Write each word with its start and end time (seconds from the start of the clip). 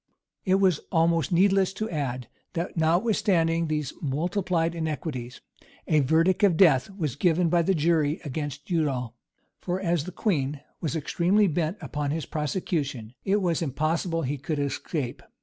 It 0.45 0.55
is 0.55 0.79
almost 0.91 1.31
needless 1.31 1.73
to 1.73 1.87
add, 1.87 2.27
that 2.53 2.75
notwithstanding 2.75 3.67
these 3.67 3.93
multiplied 4.01 4.73
iniquities, 4.73 5.41
a 5.87 5.99
verdict 5.99 6.41
of 6.43 6.57
death 6.57 6.89
was 6.89 7.15
given 7.15 7.49
by 7.49 7.61
the 7.61 7.75
jury 7.75 8.19
against 8.25 8.67
Udal; 8.71 9.13
for, 9.59 9.79
as 9.79 10.05
the 10.05 10.11
queen 10.11 10.61
was 10.79 10.95
extremely 10.95 11.45
bent 11.45 11.77
upon 11.81 12.09
his 12.09 12.25
prosecution, 12.25 13.13
it 13.25 13.43
was 13.43 13.61
impossible 13.61 14.23
he 14.23 14.39
could 14.39 14.57
escape. 14.57 15.21